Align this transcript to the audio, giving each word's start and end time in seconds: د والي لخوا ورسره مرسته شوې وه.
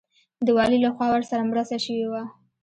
د 0.45 0.47
والي 0.57 0.77
لخوا 0.85 1.07
ورسره 1.11 1.47
مرسته 1.51 1.77
شوې 1.85 2.05
وه. 2.11 2.23